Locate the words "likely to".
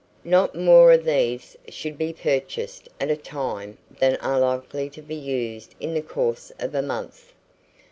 4.39-5.01